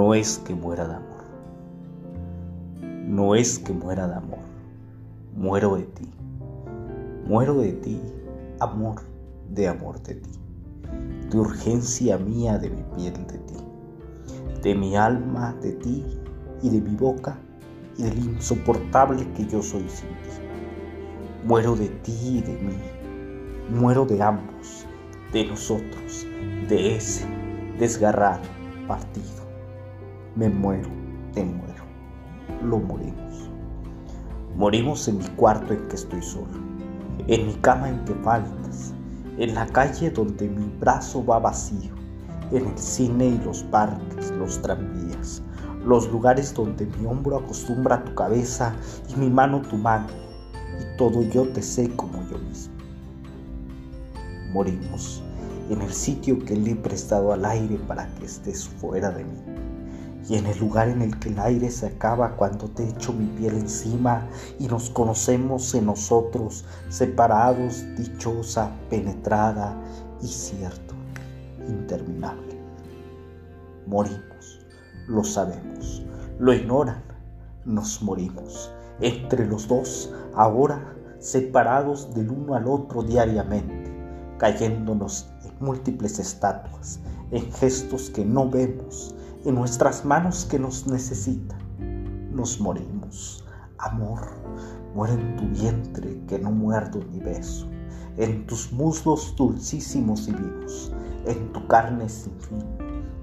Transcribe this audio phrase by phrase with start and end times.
[0.00, 1.24] no es que muera de amor.
[3.06, 4.38] No es que muera de amor.
[5.36, 6.10] Muero de ti.
[7.26, 8.00] Muero de ti,
[8.60, 9.02] amor,
[9.50, 10.30] de amor de ti.
[11.28, 13.56] De urgencia mía de mi piel de ti.
[14.62, 16.02] De mi alma de ti
[16.62, 17.36] y de mi boca
[17.98, 21.44] y del insoportable que yo soy sin ti.
[21.44, 22.78] Muero de ti y de mí.
[23.68, 24.86] Muero de ambos,
[25.30, 26.26] de nosotros,
[26.70, 27.26] de ese
[27.78, 28.40] desgarrado
[28.88, 29.39] partido.
[30.36, 30.88] Me muero,
[31.34, 31.82] te muero,
[32.62, 33.50] lo morimos.
[34.54, 36.52] Morimos en mi cuarto en que estoy solo,
[37.26, 38.94] en mi cama en que faltas,
[39.38, 41.92] en la calle donde mi brazo va vacío,
[42.52, 45.42] en el cine y los parques, los tranvías,
[45.84, 48.72] los lugares donde mi hombro acostumbra tu cabeza
[49.08, 50.06] y mi mano tu mano,
[50.78, 52.74] y todo yo te sé como yo mismo.
[54.52, 55.24] Morimos
[55.70, 59.38] en el sitio que le he prestado al aire para que estés fuera de mí,
[60.28, 63.26] y en el lugar en el que el aire se acaba cuando te echo mi
[63.26, 64.26] piel encima
[64.58, 69.76] y nos conocemos en nosotros, separados, dichosa, penetrada
[70.22, 70.94] y cierto,
[71.66, 72.60] interminable.
[73.86, 74.60] Morimos,
[75.08, 76.02] lo sabemos,
[76.38, 77.02] lo ignoran,
[77.64, 83.92] nos morimos, entre los dos, ahora separados del uno al otro diariamente,
[84.38, 85.28] cayéndonos
[85.60, 91.58] múltiples estatuas, en gestos que no vemos, en nuestras manos que nos necesitan.
[92.32, 93.44] Nos morimos.
[93.78, 94.20] Amor,
[94.94, 97.66] muere en tu vientre que no muerdo ni beso,
[98.18, 100.92] en tus muslos dulcísimos y vivos,
[101.26, 102.64] en tu carne sin fin.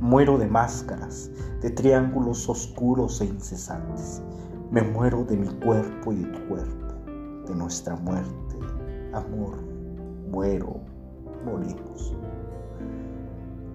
[0.00, 1.30] Muero de máscaras,
[1.62, 4.20] de triángulos oscuros e incesantes.
[4.70, 6.94] Me muero de mi cuerpo y de tu cuerpo,
[7.46, 8.58] de nuestra muerte.
[9.14, 9.56] Amor,
[10.30, 10.80] muero
[11.44, 12.14] morimos.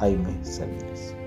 [0.00, 1.25] Jaime Sánchez.